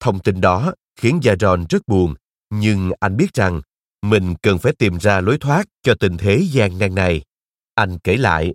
[0.00, 2.14] Thông tin đó khiến Jaron rất buồn,
[2.50, 3.60] nhưng anh biết rằng
[4.02, 7.22] mình cần phải tìm ra lối thoát cho tình thế gian nan này.
[7.80, 8.54] Anh kể lại,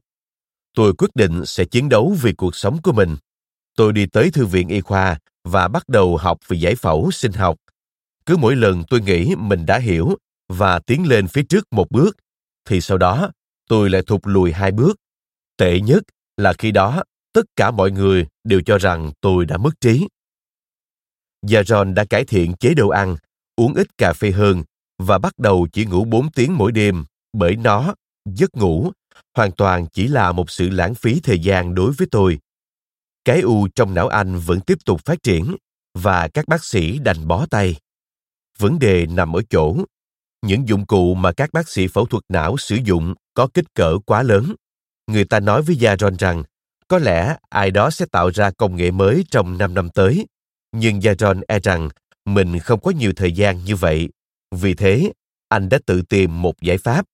[0.75, 3.15] tôi quyết định sẽ chiến đấu vì cuộc sống của mình.
[3.75, 7.31] Tôi đi tới thư viện y khoa và bắt đầu học về giải phẫu sinh
[7.31, 7.55] học.
[8.25, 10.17] Cứ mỗi lần tôi nghĩ mình đã hiểu
[10.49, 12.17] và tiến lên phía trước một bước,
[12.65, 13.31] thì sau đó
[13.69, 14.95] tôi lại thụt lùi hai bước.
[15.57, 16.03] Tệ nhất
[16.38, 20.07] là khi đó tất cả mọi người đều cho rằng tôi đã mất trí.
[21.45, 23.15] Jaron đã cải thiện chế độ ăn,
[23.55, 24.63] uống ít cà phê hơn
[24.97, 28.91] và bắt đầu chỉ ngủ 4 tiếng mỗi đêm bởi nó, giấc ngủ,
[29.36, 32.39] hoàn toàn chỉ là một sự lãng phí thời gian đối với tôi.
[33.25, 35.56] Cái u trong não anh vẫn tiếp tục phát triển
[35.93, 37.75] và các bác sĩ đành bó tay.
[38.60, 39.78] Vấn đề nằm ở chỗ,
[40.41, 43.97] những dụng cụ mà các bác sĩ phẫu thuật não sử dụng có kích cỡ
[44.06, 44.56] quá lớn.
[45.08, 46.43] Người ta nói với Yaron rằng
[46.88, 50.28] có lẽ ai đó sẽ tạo ra công nghệ mới trong 5 năm tới,
[50.71, 51.89] nhưng Yaron e rằng
[52.25, 54.10] mình không có nhiều thời gian như vậy.
[54.56, 55.12] Vì thế,
[55.49, 57.06] anh đã tự tìm một giải pháp.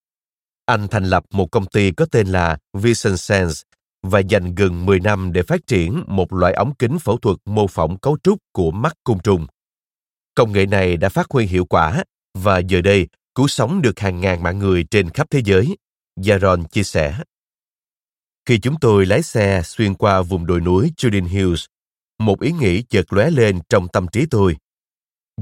[0.66, 3.62] Anh thành lập một công ty có tên là Vision Sense
[4.02, 7.66] và dành gần 10 năm để phát triển một loại ống kính phẫu thuật mô
[7.66, 9.46] phỏng cấu trúc của mắt côn trùng.
[10.34, 12.04] Công nghệ này đã phát huy hiệu quả
[12.38, 15.76] và giờ đây cứu sống được hàng ngàn mạng người trên khắp thế giới.
[16.28, 17.18] Yaron chia sẻ.
[18.46, 21.64] Khi chúng tôi lái xe xuyên qua vùng đồi núi Jordan Hills,
[22.18, 24.56] một ý nghĩ chợt lóe lên trong tâm trí tôi.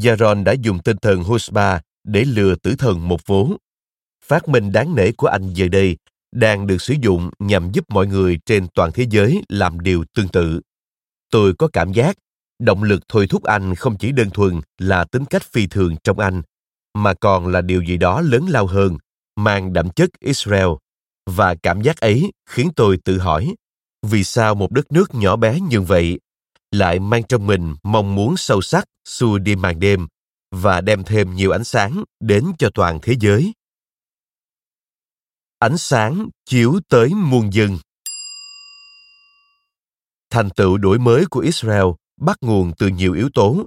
[0.05, 3.51] Yaron đã dùng tinh thần Husba để lừa tử thần một vố.
[4.31, 5.97] Phát minh đáng nể của anh giờ đây
[6.33, 10.29] đang được sử dụng nhằm giúp mọi người trên toàn thế giới làm điều tương
[10.29, 10.61] tự.
[11.31, 12.17] Tôi có cảm giác
[12.59, 16.19] động lực thôi thúc anh không chỉ đơn thuần là tính cách phi thường trong
[16.19, 16.43] anh,
[16.95, 18.97] mà còn là điều gì đó lớn lao hơn,
[19.37, 20.69] mang đậm chất Israel.
[21.31, 23.55] Và cảm giác ấy khiến tôi tự hỏi,
[24.07, 26.21] vì sao một đất nước nhỏ bé như vậy
[26.71, 30.07] lại mang trong mình mong muốn sâu sắc xua đi màn đêm
[30.51, 33.53] và đem thêm nhiều ánh sáng đến cho toàn thế giới.
[35.61, 37.79] Ánh sáng chiếu tới muôn dân.
[40.31, 41.85] Thành tựu đổi mới của Israel
[42.21, 43.67] bắt nguồn từ nhiều yếu tố.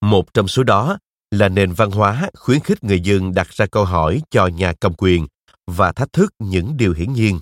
[0.00, 0.98] Một trong số đó
[1.30, 4.92] là nền văn hóa khuyến khích người dân đặt ra câu hỏi cho nhà cầm
[4.98, 5.26] quyền
[5.66, 7.40] và thách thức những điều hiển nhiên.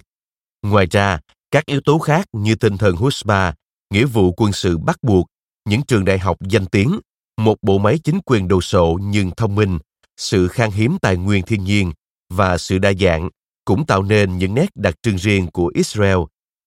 [0.63, 1.19] Ngoài ra,
[1.51, 3.55] các yếu tố khác như tinh thần Husba,
[3.95, 5.27] nghĩa vụ quân sự bắt buộc,
[5.69, 7.01] những trường đại học danh tiếng,
[7.37, 9.79] một bộ máy chính quyền đồ sộ nhưng thông minh,
[10.17, 11.93] sự khan hiếm tài nguyên thiên nhiên
[12.29, 13.31] và sự đa dạng
[13.71, 16.19] cũng tạo nên những nét đặc trưng riêng của Israel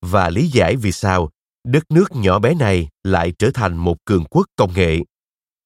[0.01, 1.29] và lý giải vì sao
[1.67, 4.99] đất nước nhỏ bé này lại trở thành một cường quốc công nghệ.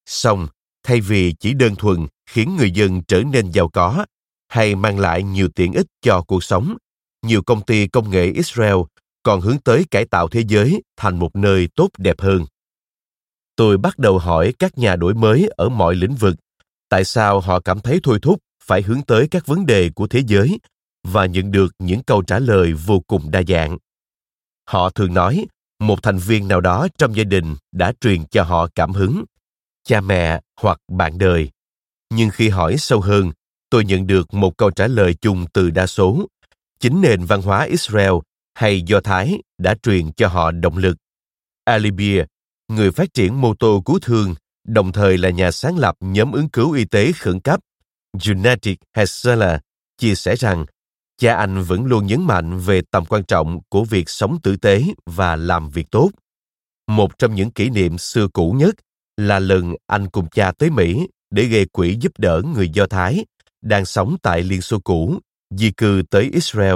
[0.05, 0.47] Song,
[0.83, 4.05] thay vì chỉ đơn thuần khiến người dân trở nên giàu có
[4.47, 6.77] hay mang lại nhiều tiện ích cho cuộc sống,
[7.25, 8.75] nhiều công ty công nghệ Israel
[9.23, 12.45] còn hướng tới cải tạo thế giới thành một nơi tốt đẹp hơn.
[13.55, 16.35] Tôi bắt đầu hỏi các nhà đổi mới ở mọi lĩnh vực
[16.89, 20.23] tại sao họ cảm thấy thôi thúc phải hướng tới các vấn đề của thế
[20.27, 20.59] giới
[21.11, 23.77] và nhận được những câu trả lời vô cùng đa dạng.
[24.69, 25.45] Họ thường nói
[25.79, 29.25] một thành viên nào đó trong gia đình đã truyền cho họ cảm hứng,
[29.83, 31.49] cha mẹ hoặc bạn đời.
[32.13, 33.31] Nhưng khi hỏi sâu hơn,
[33.69, 36.27] tôi nhận được một câu trả lời chung từ đa số.
[36.79, 38.13] Chính nền văn hóa Israel
[38.53, 40.97] hay Do Thái đã truyền cho họ động lực.
[41.63, 42.25] Alibia,
[42.67, 44.35] người phát triển mô tô cứu thương,
[44.67, 47.59] đồng thời là nhà sáng lập nhóm ứng cứu y tế khẩn cấp
[48.25, 49.61] United Health
[49.97, 50.65] chia sẻ rằng
[51.17, 54.83] cha anh vẫn luôn nhấn mạnh về tầm quan trọng của việc sống tử tế
[55.05, 56.11] và làm việc tốt.
[56.87, 58.75] Một trong những kỷ niệm xưa cũ nhất
[59.17, 63.25] là lần anh cùng cha tới Mỹ để gây quỹ giúp đỡ người Do Thái
[63.61, 66.75] đang sống tại Liên Xô cũ, di cư tới Israel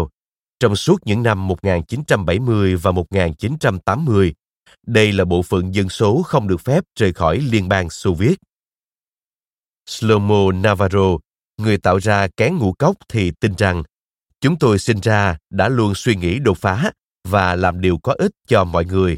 [0.60, 4.34] trong suốt những năm 1970 và 1980.
[4.88, 8.36] Đây là bộ phận dân số không được phép rời khỏi Liên bang Xô Viết.
[9.90, 11.18] Slomo Navarro,
[11.58, 13.84] người tạo ra kén ngũ cốc thì tin rằng
[14.42, 16.92] chúng tôi sinh ra đã luôn suy nghĩ đột phá
[17.28, 19.18] và làm điều có ích cho mọi người.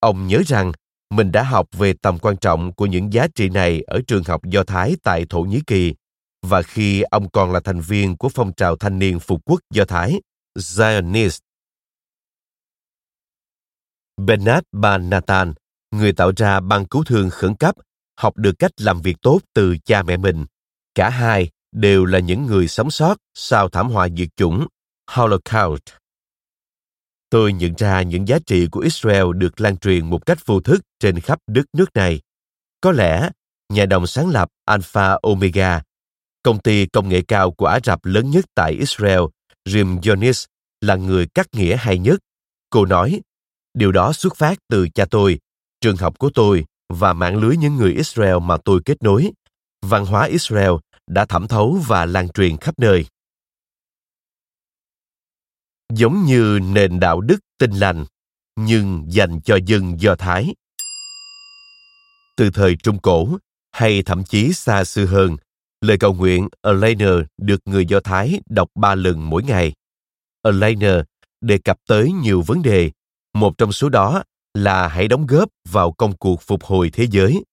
[0.00, 0.72] Ông nhớ rằng
[1.10, 4.40] mình đã học về tầm quan trọng của những giá trị này ở trường học
[4.44, 5.94] Do Thái tại Thổ Nhĩ Kỳ
[6.42, 9.84] và khi ông còn là thành viên của phong trào thanh niên phục quốc Do
[9.84, 10.20] Thái,
[10.58, 11.38] Zionist.
[14.16, 15.54] Bernard Ban Nathan,
[15.90, 17.74] người tạo ra ban cứu thương khẩn cấp,
[18.16, 20.46] học được cách làm việc tốt từ cha mẹ mình.
[20.94, 24.66] Cả hai đều là những người sống sót sau thảm họa diệt chủng
[25.10, 25.82] Holocaust.
[27.30, 30.80] Tôi nhận ra những giá trị của Israel được lan truyền một cách vô thức
[31.00, 32.20] trên khắp đất nước này.
[32.80, 33.30] Có lẽ,
[33.72, 35.82] nhà đồng sáng lập Alpha Omega,
[36.42, 39.20] công ty công nghệ cao của Ả Rập lớn nhất tại Israel,
[39.68, 40.44] Jim Yonis,
[40.80, 42.20] là người cắt nghĩa hay nhất.
[42.70, 43.20] Cô nói,
[43.74, 45.38] điều đó xuất phát từ cha tôi,
[45.80, 49.30] trường học của tôi và mạng lưới những người Israel mà tôi kết nối.
[49.82, 50.72] Văn hóa Israel
[51.08, 53.06] đã thẩm thấu và lan truyền khắp nơi.
[55.94, 58.04] Giống như nền đạo đức tinh lành,
[58.56, 60.54] nhưng dành cho dân Do Thái.
[62.36, 63.38] Từ thời Trung Cổ,
[63.72, 65.36] hay thậm chí xa xưa hơn,
[65.80, 69.72] lời cầu nguyện Elainer được người Do Thái đọc ba lần mỗi ngày.
[70.42, 71.00] Elainer
[71.40, 72.90] đề cập tới nhiều vấn đề,
[73.34, 74.22] một trong số đó
[74.54, 77.44] là hãy đóng góp vào công cuộc phục hồi thế giới.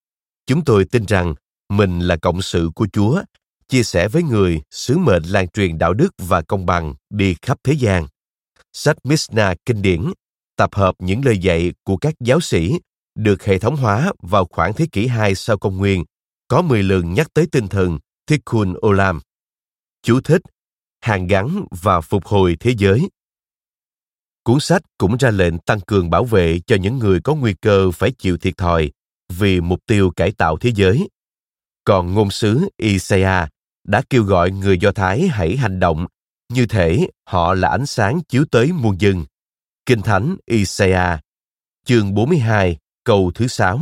[0.47, 1.35] chúng tôi tin rằng
[1.69, 3.23] mình là cộng sự của Chúa,
[3.67, 7.57] chia sẻ với người sứ mệnh lan truyền đạo đức và công bằng đi khắp
[7.63, 8.07] thế gian.
[8.73, 10.11] Sách Mishnah kinh điển
[10.55, 12.79] tập hợp những lời dạy của các giáo sĩ
[13.15, 16.05] được hệ thống hóa vào khoảng thế kỷ 2 sau công nguyên,
[16.47, 19.19] có 10 lần nhắc tới tinh thần Tikkun Olam.
[20.01, 20.41] Chú thích,
[21.01, 23.09] hàn gắn và phục hồi thế giới.
[24.43, 27.91] Cuốn sách cũng ra lệnh tăng cường bảo vệ cho những người có nguy cơ
[27.91, 28.91] phải chịu thiệt thòi
[29.29, 31.09] vì mục tiêu cải tạo thế giới.
[31.83, 33.49] Còn ngôn sứ Isaiah
[33.85, 36.07] đã kêu gọi người Do Thái hãy hành động
[36.49, 39.25] như thể họ là ánh sáng chiếu tới muôn dân.
[39.85, 41.19] Kinh Thánh Isaiah,
[41.85, 43.79] chương 42, câu thứ 6.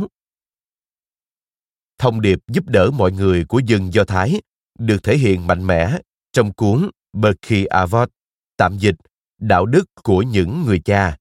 [1.98, 4.40] Thông điệp giúp đỡ mọi người của dân Do Thái
[4.78, 5.98] được thể hiện mạnh mẽ
[6.32, 8.10] trong cuốn Berkey Avot,
[8.56, 8.96] tạm dịch
[9.40, 11.16] Đạo đức của những người cha.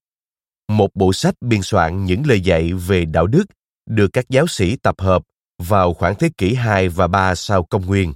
[0.68, 3.46] Một bộ sách biên soạn những lời dạy về đạo đức
[3.90, 5.24] được các giáo sĩ tập hợp
[5.58, 8.14] vào khoảng thế kỷ 2 và 3 sau công nguyên.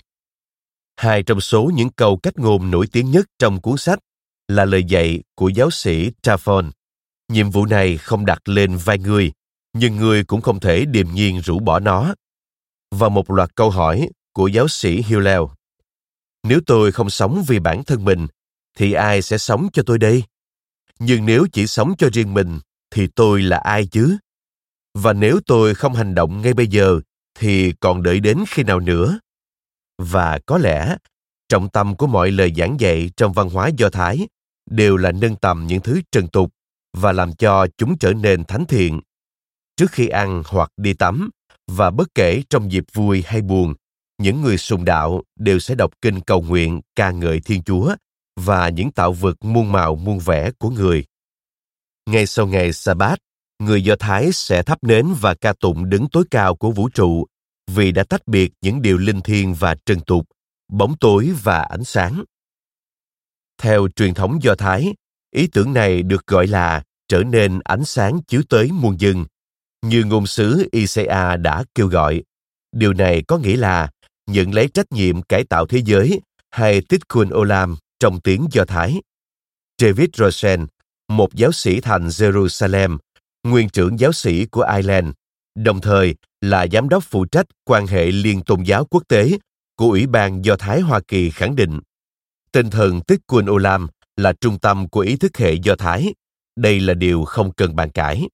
[0.98, 4.00] Hai trong số những câu cách ngôn nổi tiếng nhất trong cuốn sách
[4.48, 6.72] là lời dạy của giáo sĩ Traphon.
[7.32, 9.32] Nhiệm vụ này không đặt lên vai người,
[9.74, 12.16] nhưng người cũng không thể điềm nhiên rũ bỏ nó.
[12.92, 15.42] Và một loạt câu hỏi của giáo sĩ Hillel.
[16.44, 18.28] Nếu tôi không sống vì bản thân mình,
[18.78, 20.24] thì ai sẽ sống cho tôi đây?
[21.00, 22.60] Nhưng nếu chỉ sống cho riêng mình,
[22.92, 24.18] thì tôi là ai chứ?
[24.94, 27.00] Và nếu tôi không hành động ngay bây giờ,
[27.40, 29.20] thì còn đợi đến khi nào nữa?
[29.98, 30.98] Và có lẽ,
[31.50, 34.28] trọng tâm của mọi lời giảng dạy trong văn hóa Do Thái
[34.70, 36.54] đều là nâng tầm những thứ trần tục
[36.98, 39.02] và làm cho chúng trở nên thánh thiện.
[39.78, 41.30] Trước khi ăn hoặc đi tắm,
[41.68, 43.74] và bất kể trong dịp vui hay buồn,
[44.18, 47.96] những người sùng đạo đều sẽ đọc kinh cầu nguyện ca ngợi Thiên Chúa
[48.40, 51.06] và những tạo vật muôn màu muôn vẻ của người.
[52.10, 53.20] Ngay sau ngày Sa-bát,
[53.60, 57.26] người Do Thái sẽ thắp nến và ca tụng đứng tối cao của vũ trụ
[57.68, 60.28] vì đã tách biệt những điều linh thiêng và trần tục,
[60.72, 62.24] bóng tối và ánh sáng.
[63.58, 64.94] Theo truyền thống Do Thái,
[65.32, 69.26] ý tưởng này được gọi là trở nên ánh sáng chiếu tới muôn dân,
[69.82, 72.24] như ngôn sứ ICA đã kêu gọi.
[72.72, 73.90] Điều này có nghĩa là
[74.28, 79.02] nhận lấy trách nhiệm cải tạo thế giới hay Tikkun Olam trong tiếng Do Thái.
[79.82, 80.68] David Rosen,
[81.08, 82.98] một giáo sĩ thành Jerusalem,
[83.44, 85.08] nguyên trưởng giáo sĩ của Ireland,
[85.58, 89.30] đồng thời là giám đốc phụ trách quan hệ liên tôn giáo quốc tế
[89.76, 91.80] của Ủy ban Do Thái Hoa Kỳ khẳng định
[92.52, 96.14] tinh thần tích quân Olam là trung tâm của ý thức hệ Do Thái.
[96.56, 98.30] Đây là điều không cần bàn cãi.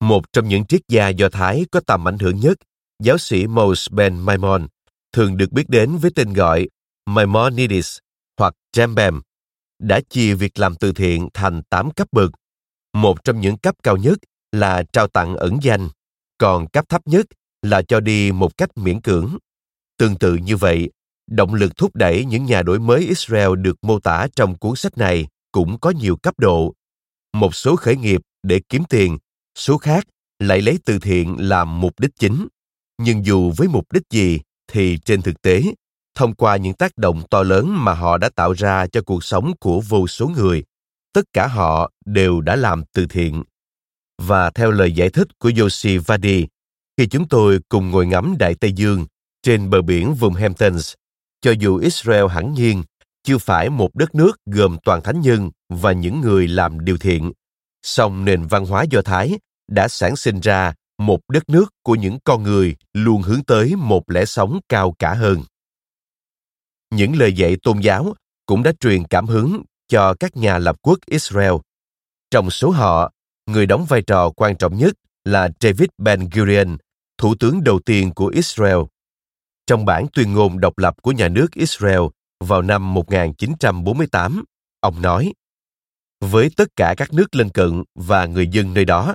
[0.00, 2.58] Một trong những triết gia Do Thái có tầm ảnh hưởng nhất,
[3.02, 4.66] giáo sĩ Moses Ben Maimon,
[5.12, 6.68] thường được biết đến với tên gọi
[7.06, 7.98] Maimonides
[8.38, 9.20] hoặc Jambem,
[9.82, 12.30] đã chia việc làm từ thiện thành 8 cấp bậc.
[12.92, 14.18] Một trong những cấp cao nhất
[14.52, 15.88] là trao tặng ẩn danh,
[16.38, 17.26] còn cấp thấp nhất
[17.62, 19.36] là cho đi một cách miễn cưỡng.
[19.98, 20.90] Tương tự như vậy,
[21.30, 24.98] động lực thúc đẩy những nhà đổi mới Israel được mô tả trong cuốn sách
[24.98, 26.74] này cũng có nhiều cấp độ.
[27.32, 29.18] Một số khởi nghiệp để kiếm tiền,
[29.58, 30.06] số khác
[30.38, 32.48] lại lấy từ thiện làm mục đích chính.
[32.98, 34.40] Nhưng dù với mục đích gì
[34.72, 35.62] thì trên thực tế,
[36.14, 39.52] thông qua những tác động to lớn mà họ đã tạo ra cho cuộc sống
[39.60, 40.64] của vô số người,
[41.12, 43.44] tất cả họ đều đã làm từ thiện.
[44.18, 46.46] Và theo lời giải thích của Yoshi Vadi,
[46.96, 49.06] khi chúng tôi cùng ngồi ngắm Đại Tây Dương
[49.42, 50.94] trên bờ biển vùng Hamptons,
[51.40, 52.82] cho dù Israel hẳn nhiên
[53.22, 57.32] chưa phải một đất nước gồm toàn thánh nhân và những người làm điều thiện,
[57.82, 62.18] song nền văn hóa Do Thái đã sản sinh ra một đất nước của những
[62.24, 65.42] con người luôn hướng tới một lẽ sống cao cả hơn.
[66.90, 68.14] Những lời dạy tôn giáo
[68.46, 71.52] cũng đã truyền cảm hứng cho các nhà lập quốc Israel.
[72.30, 73.12] Trong số họ,
[73.46, 76.76] người đóng vai trò quan trọng nhất là David Ben-Gurion,
[77.18, 78.78] thủ tướng đầu tiên của Israel.
[79.66, 82.00] Trong bản tuyên ngôn độc lập của nhà nước Israel
[82.44, 84.44] vào năm 1948,
[84.80, 85.32] ông nói,
[86.20, 89.14] với tất cả các nước lân cận và người dân nơi đó,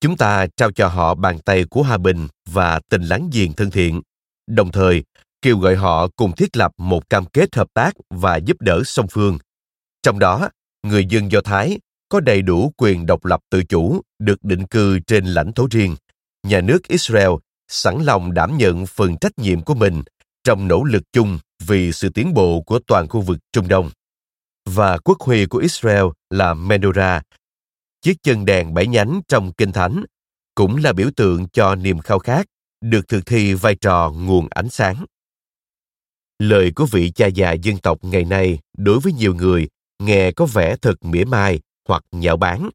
[0.00, 3.70] chúng ta trao cho họ bàn tay của hòa bình và tình láng giềng thân
[3.70, 4.02] thiện,
[4.46, 5.04] đồng thời
[5.42, 9.06] kêu gọi họ cùng thiết lập một cam kết hợp tác và giúp đỡ song
[9.10, 9.38] phương.
[10.02, 10.48] Trong đó,
[10.82, 11.78] người dân Do Thái
[12.10, 15.96] có đầy đủ quyền độc lập tự chủ, được định cư trên lãnh thổ riêng.
[16.46, 17.30] Nhà nước Israel
[17.68, 20.02] sẵn lòng đảm nhận phần trách nhiệm của mình
[20.44, 23.90] trong nỗ lực chung vì sự tiến bộ của toàn khu vực Trung Đông.
[24.68, 27.22] Và quốc huy của Israel là Menorah,
[28.02, 30.04] chiếc chân đèn bảy nhánh trong Kinh Thánh,
[30.54, 32.46] cũng là biểu tượng cho niềm khao khát
[32.80, 35.04] được thực thi vai trò nguồn ánh sáng.
[36.38, 39.68] Lời của vị cha già dân tộc ngày nay đối với nhiều người
[40.02, 42.70] nghe có vẻ thật mỉa mai hoặc nhạo báng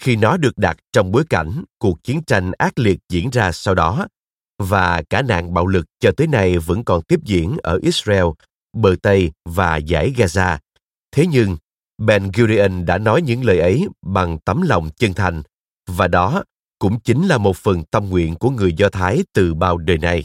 [0.00, 3.74] khi nó được đặt trong bối cảnh cuộc chiến tranh ác liệt diễn ra sau
[3.74, 4.06] đó
[4.58, 8.24] và cả nạn bạo lực cho tới nay vẫn còn tiếp diễn ở Israel,
[8.76, 10.58] bờ Tây và giải Gaza.
[11.12, 11.56] Thế nhưng,
[11.98, 15.42] Ben Gurion đã nói những lời ấy bằng tấm lòng chân thành,
[15.86, 16.44] và đó
[16.78, 20.24] cũng chính là một phần tâm nguyện của người Do Thái từ bao đời nay.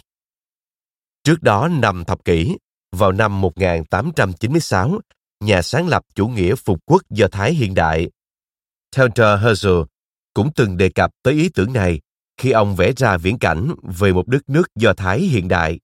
[1.23, 2.57] Trước đó năm thập kỷ,
[2.91, 4.99] vào năm 1896,
[5.43, 8.09] nhà sáng lập chủ nghĩa phục quốc Do Thái hiện đại,
[8.95, 9.85] Theodore Herzl
[10.33, 12.01] cũng từng đề cập tới ý tưởng này
[12.37, 15.79] khi ông vẽ ra viễn cảnh về một đất nước Do Thái hiện đại.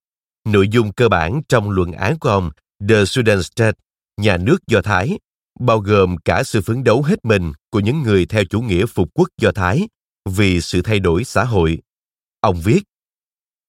[0.45, 2.49] Nội dung cơ bản trong luận án của ông
[2.89, 3.78] The Sudan State,
[4.22, 5.20] nhà nước Do Thái,
[5.60, 9.10] bao gồm cả sự phấn đấu hết mình của những người theo chủ nghĩa phục
[9.14, 9.88] quốc Do Thái
[10.30, 11.80] vì sự thay đổi xã hội.
[12.41, 12.84] Ông viết,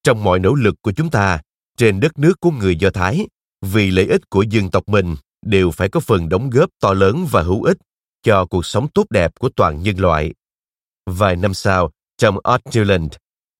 [0.02, 1.40] trong mọi nỗ lực của chúng ta
[1.76, 3.26] trên đất nước của người Do Thái,
[3.62, 5.16] vì lợi ích của dân tộc mình
[5.46, 7.78] đều phải có phần đóng góp to lớn và hữu ích
[8.22, 10.34] cho cuộc sống tốt đẹp của toàn nhân loại.
[11.06, 13.08] Vài năm sau, trong Art Newland,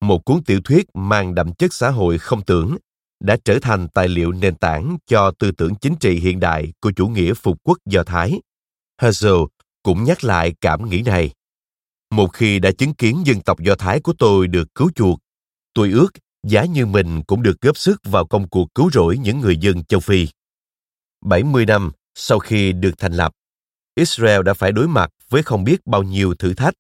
[0.01, 2.77] một cuốn tiểu thuyết mang đậm chất xã hội không tưởng,
[3.21, 6.93] đã trở thành tài liệu nền tảng cho tư tưởng chính trị hiện đại của
[6.97, 8.41] chủ nghĩa phục quốc Do Thái.
[9.01, 9.47] Herzl
[9.83, 11.31] cũng nhắc lại cảm nghĩ này.
[12.11, 15.19] Một khi đã chứng kiến dân tộc Do Thái của tôi được cứu chuộc,
[15.75, 16.09] tôi ước
[16.43, 19.85] giá như mình cũng được góp sức vào công cuộc cứu rỗi những người dân
[19.85, 20.29] châu Phi.
[21.25, 23.33] 70 năm sau khi được thành lập,
[23.99, 26.75] Israel đã phải đối mặt với không biết bao nhiêu thử thách.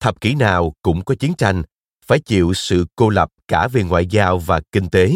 [0.00, 1.62] Thập kỷ nào cũng có chiến tranh,
[2.06, 5.12] phải chịu sự cô lập cả về ngoại giao và kinh tế,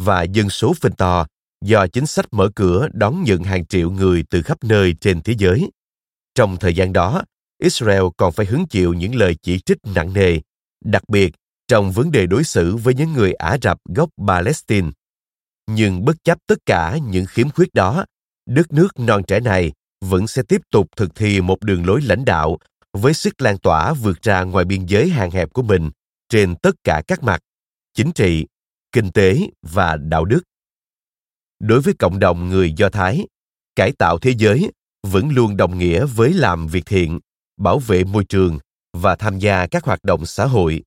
[0.00, 1.26] và dân số phình to
[1.64, 5.34] do chính sách mở cửa đón nhận hàng triệu người từ khắp nơi trên thế
[5.38, 5.70] giới.
[6.34, 7.22] Trong thời gian đó,
[7.62, 10.40] Israel còn phải hứng chịu những lời chỉ trích nặng nề,
[10.84, 11.34] đặc biệt
[11.68, 14.90] trong vấn đề đối xử với những người Ả Rập gốc Palestine.
[15.66, 18.04] Nhưng bất chấp tất cả những khiếm khuyết đó,
[18.46, 19.72] đất nước non trẻ này
[20.10, 22.58] vẫn sẽ tiếp tục thực thi một đường lối lãnh đạo
[22.92, 25.90] với sức lan tỏa vượt ra ngoài biên giới hạn hẹp của mình
[26.28, 27.40] trên tất cả các mặt,
[27.94, 28.46] chính trị,
[28.92, 30.40] kinh tế và đạo đức.
[31.60, 33.26] Đối với cộng đồng người do thái,
[33.76, 34.70] cải tạo thế giới
[35.06, 37.20] vẫn luôn đồng nghĩa với làm việc thiện,
[37.56, 38.58] bảo vệ môi trường
[38.92, 40.82] và tham gia các hoạt động xã hội.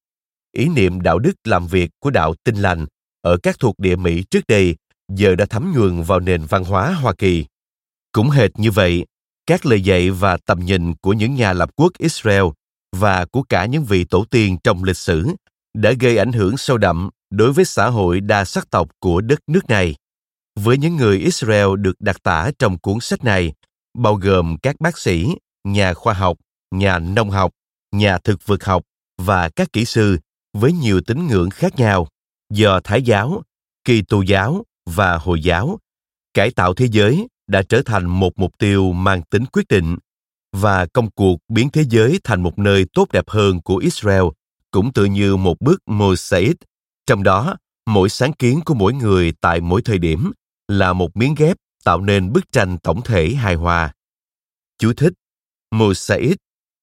[0.51, 2.85] Ý niệm đạo đức làm việc của đạo tinh lành
[3.21, 4.75] ở các thuộc địa mỹ trước đây
[5.09, 7.45] giờ đã thấm nhuần vào nền văn hóa hoa kỳ
[8.17, 9.05] cũng hệt như vậy,
[9.47, 12.43] các lời dạy và tầm nhìn của những nhà lập quốc Israel
[12.95, 15.27] và của cả những vị tổ tiên trong lịch sử
[15.75, 19.39] đã gây ảnh hưởng sâu đậm đối với xã hội đa sắc tộc của đất
[19.47, 19.95] nước này.
[20.59, 23.53] Với những người Israel được đặc tả trong cuốn sách này,
[23.97, 25.27] bao gồm các bác sĩ,
[25.63, 26.37] nhà khoa học,
[26.71, 27.51] nhà nông học,
[27.91, 28.83] nhà thực vật học
[29.17, 30.17] và các kỹ sư
[30.53, 32.07] với nhiều tín ngưỡng khác nhau
[32.53, 33.41] do Thái giáo,
[33.83, 35.79] Kỳ tô giáo và Hồi giáo
[36.33, 39.97] cải tạo thế giới đã trở thành một mục tiêu mang tính quyết định
[40.51, 44.23] và công cuộc biến thế giới thành một nơi tốt đẹp hơn của Israel
[44.71, 46.55] cũng tự như một bước mosaic,
[47.05, 50.31] trong đó mỗi sáng kiến của mỗi người tại mỗi thời điểm
[50.67, 53.93] là một miếng ghép tạo nên bức tranh tổng thể hài hòa.
[54.77, 55.13] Chú thích
[55.71, 56.37] Mosaic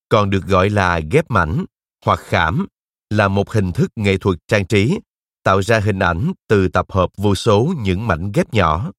[0.08, 1.64] còn được gọi là ghép mảnh
[2.04, 2.66] hoặc khảm
[3.10, 4.98] là một hình thức nghệ thuật trang trí
[5.42, 8.92] tạo ra hình ảnh từ tập hợp vô số những mảnh ghép nhỏ.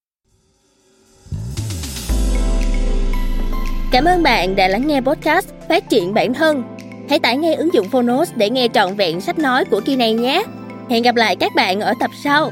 [3.95, 6.63] Cảm ơn bạn đã lắng nghe podcast Phát triển bản thân.
[7.09, 10.13] Hãy tải ngay ứng dụng Phonos để nghe trọn vẹn sách nói của kỳ này
[10.13, 10.43] nhé.
[10.89, 12.51] Hẹn gặp lại các bạn ở tập sau.